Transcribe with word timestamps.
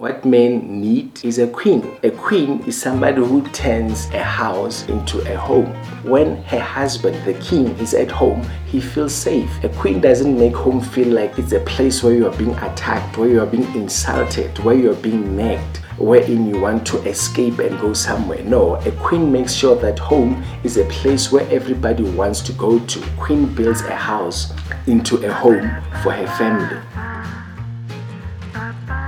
What 0.00 0.24
men 0.24 0.80
need 0.80 1.22
is 1.22 1.38
a 1.38 1.46
queen. 1.46 1.98
A 2.02 2.10
queen 2.10 2.64
is 2.64 2.80
somebody 2.80 3.18
who 3.18 3.42
turns 3.48 4.06
a 4.14 4.22
house 4.22 4.88
into 4.88 5.20
a 5.30 5.36
home. 5.36 5.66
When 6.04 6.42
her 6.44 6.58
husband, 6.58 7.22
the 7.26 7.34
king, 7.34 7.76
is 7.76 7.92
at 7.92 8.10
home, 8.10 8.42
he 8.64 8.80
feels 8.80 9.14
safe. 9.14 9.62
A 9.62 9.68
queen 9.68 10.00
doesn't 10.00 10.38
make 10.38 10.54
home 10.54 10.80
feel 10.80 11.08
like 11.08 11.38
it's 11.38 11.52
a 11.52 11.60
place 11.60 12.02
where 12.02 12.14
you 12.14 12.26
are 12.26 12.36
being 12.38 12.54
attacked, 12.54 13.18
where 13.18 13.28
you 13.28 13.42
are 13.42 13.46
being 13.46 13.70
insulted, 13.74 14.58
where 14.60 14.74
you 14.74 14.90
are 14.90 15.02
being 15.02 15.36
nagged 15.36 15.80
wherein 15.98 16.46
you 16.46 16.58
want 16.58 16.86
to 16.86 16.96
escape 17.06 17.58
and 17.58 17.78
go 17.78 17.92
somewhere. 17.92 18.42
No, 18.42 18.76
a 18.76 18.92
queen 18.92 19.30
makes 19.30 19.52
sure 19.52 19.76
that 19.82 19.98
home 19.98 20.42
is 20.64 20.78
a 20.78 20.86
place 20.86 21.30
where 21.30 21.46
everybody 21.50 22.04
wants 22.04 22.40
to 22.40 22.54
go 22.54 22.78
to. 22.78 23.00
Queen 23.18 23.54
builds 23.54 23.82
a 23.82 23.94
house 23.94 24.54
into 24.86 25.18
a 25.26 25.30
home 25.30 25.70
for 26.02 26.12
her 26.12 26.26
family 26.38 27.09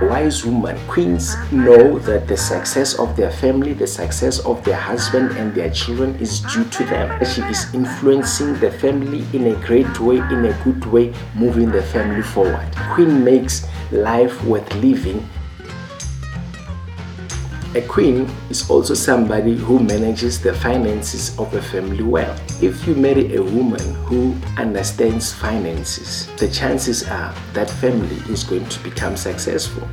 wise 0.07 0.45
woman, 0.45 0.77
queens 0.87 1.35
know 1.51 1.99
that 1.99 2.27
the 2.27 2.37
success 2.37 2.99
of 2.99 3.15
their 3.15 3.31
family, 3.31 3.73
the 3.73 3.87
success 3.87 4.39
of 4.39 4.63
their 4.63 4.77
husband 4.77 5.31
and 5.37 5.53
their 5.53 5.69
children 5.69 6.15
is 6.15 6.41
due 6.41 6.65
to 6.65 6.83
them. 6.85 7.25
She 7.25 7.41
is 7.43 7.73
influencing 7.73 8.59
the 8.59 8.71
family 8.71 9.25
in 9.33 9.47
a 9.47 9.65
great 9.65 9.99
way, 9.99 10.17
in 10.17 10.45
a 10.45 10.63
good 10.63 10.85
way, 10.85 11.13
moving 11.35 11.71
the 11.71 11.83
family 11.83 12.21
forward. 12.21 12.67
Queen 12.93 13.23
makes 13.23 13.65
life 13.91 14.43
worth 14.43 14.73
living 14.75 15.27
a 17.75 17.81
queen 17.81 18.29
is 18.49 18.69
also 18.69 18.93
somebody 18.93 19.55
who 19.55 19.79
manages 19.79 20.39
the 20.39 20.53
finances 20.53 21.37
of 21.39 21.51
a 21.55 21.61
family 21.61 22.03
well. 22.03 22.35
If 22.61 22.85
you 22.87 22.93
marry 22.93 23.35
a 23.35 23.41
woman 23.41 23.95
who 24.05 24.35
understands 24.57 25.33
finances, 25.33 26.27
the 26.37 26.47
chances 26.47 27.07
are 27.09 27.33
that 27.53 27.69
family 27.69 28.17
is 28.31 28.43
going 28.43 28.69
to 28.69 28.79
become 28.83 29.17
successful. 29.17 29.87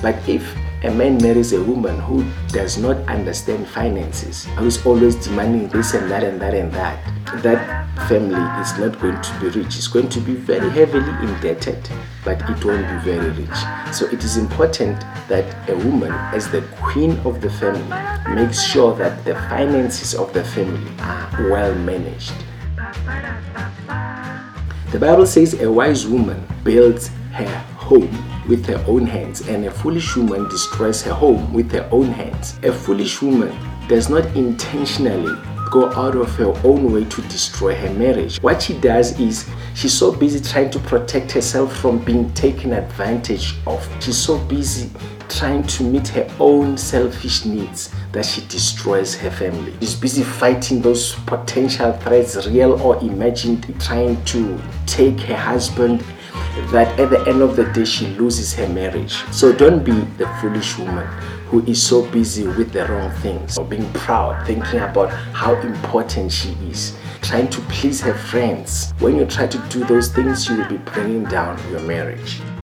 But 0.00 0.16
if 0.26 0.56
a 0.82 0.90
man 0.90 1.18
marries 1.18 1.52
a 1.52 1.62
woman 1.62 1.98
who 2.00 2.24
does 2.48 2.78
not 2.78 2.96
understand 3.08 3.68
finances, 3.68 4.44
who 4.56 4.66
is 4.66 4.84
always 4.86 5.16
demanding 5.16 5.68
this 5.68 5.92
and 5.92 6.10
that 6.10 6.24
and 6.24 6.40
that 6.40 6.54
and 6.54 6.72
that, 6.72 7.42
that 7.42 7.85
family 8.08 8.40
is 8.60 8.78
not 8.78 9.00
going 9.00 9.20
to 9.20 9.40
be 9.40 9.48
rich. 9.48 9.76
It's 9.76 9.88
going 9.88 10.08
to 10.10 10.20
be 10.20 10.34
very 10.34 10.70
heavily 10.70 11.10
indebted, 11.26 11.88
but 12.24 12.40
it 12.48 12.64
won't 12.64 12.86
be 12.86 13.10
very 13.10 13.30
rich. 13.30 13.58
So 13.92 14.06
it 14.06 14.22
is 14.22 14.36
important 14.36 15.00
that 15.28 15.68
a 15.68 15.76
woman, 15.76 16.12
as 16.32 16.50
the 16.50 16.62
queen 16.80 17.18
of 17.24 17.40
the 17.40 17.50
family, 17.50 18.34
makes 18.34 18.62
sure 18.62 18.94
that 18.96 19.24
the 19.24 19.34
finances 19.50 20.14
of 20.14 20.32
the 20.32 20.44
family 20.44 20.90
are 21.00 21.50
well 21.50 21.74
managed. 21.74 22.34
The 24.92 24.98
Bible 25.00 25.26
says 25.26 25.60
a 25.60 25.70
wise 25.70 26.06
woman 26.06 26.46
builds 26.62 27.08
her 27.32 27.58
home 27.76 28.10
with 28.48 28.64
her 28.66 28.82
own 28.86 29.06
hands, 29.06 29.48
and 29.48 29.64
a 29.64 29.70
foolish 29.70 30.16
woman 30.16 30.48
destroys 30.48 31.02
her 31.02 31.12
home 31.12 31.52
with 31.52 31.72
her 31.72 31.88
own 31.90 32.06
hands. 32.06 32.58
A 32.62 32.72
foolish 32.72 33.20
woman 33.20 33.56
does 33.88 34.08
not 34.08 34.24
intentionally 34.36 35.34
go 35.70 35.92
out 35.92 36.16
of 36.16 36.34
her 36.36 36.52
own 36.64 36.92
way 36.92 37.04
to 37.04 37.22
destroy 37.22 37.74
her 37.74 37.92
marriage. 37.94 38.38
What 38.42 38.62
she 38.62 38.78
does 38.78 39.18
is 39.18 39.48
she's 39.74 39.92
so 39.92 40.12
busy 40.12 40.40
trying 40.40 40.70
to 40.70 40.78
protect 40.78 41.32
herself 41.32 41.76
from 41.76 41.98
being 41.98 42.32
taken 42.34 42.72
advantage 42.72 43.54
of. 43.66 43.86
She's 44.00 44.18
so 44.18 44.38
busy 44.38 44.90
trying 45.28 45.64
to 45.64 45.82
meet 45.82 46.08
her 46.08 46.28
own 46.38 46.78
selfish 46.78 47.44
needs 47.44 47.92
that 48.12 48.24
she 48.24 48.42
destroys 48.46 49.14
her 49.16 49.30
family. 49.30 49.74
She's 49.80 49.94
busy 49.94 50.22
fighting 50.22 50.80
those 50.80 51.14
potential 51.26 51.92
threats, 51.92 52.46
real 52.46 52.80
or 52.80 52.96
imagined, 52.98 53.74
trying 53.80 54.22
to 54.26 54.60
take 54.86 55.18
her 55.20 55.36
husband 55.36 56.04
that 56.70 56.98
at 56.98 57.10
the 57.10 57.20
end 57.28 57.42
of 57.42 57.56
the 57.56 57.64
day 57.72 57.84
she 57.84 58.06
loses 58.18 58.54
her 58.54 58.68
marriage. 58.68 59.14
So 59.32 59.52
don't 59.52 59.84
be 59.84 59.92
the 60.18 60.26
foolish 60.40 60.78
woman 60.78 61.06
who 61.48 61.64
is 61.64 61.82
so 61.82 62.04
busy 62.10 62.46
with 62.46 62.72
the 62.72 62.86
wrong 62.86 63.10
things 63.22 63.56
or 63.56 63.64
being 63.64 63.90
proud, 63.92 64.46
thinking 64.46 64.80
about 64.80 65.10
how 65.32 65.54
important 65.60 66.32
she 66.32 66.50
is, 66.68 66.96
trying 67.22 67.48
to 67.50 67.60
please 67.62 68.00
her 68.00 68.14
friends. 68.14 68.92
When 68.98 69.16
you 69.16 69.26
try 69.26 69.46
to 69.46 69.58
do 69.68 69.84
those 69.84 70.08
things, 70.08 70.48
you 70.48 70.56
will 70.56 70.68
be 70.68 70.78
bringing 70.78 71.24
down 71.24 71.58
your 71.70 71.80
marriage. 71.80 72.40